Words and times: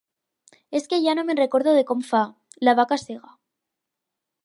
És 0.79 0.89
que 0.93 0.99
ja 1.03 1.13
no 1.19 1.27
me'n 1.27 1.39
recordo 1.41 1.75
de 1.81 1.85
com 1.91 2.03
fa, 2.09 2.25
La 2.69 2.77
vaca 2.83 3.01
cega. 3.07 3.39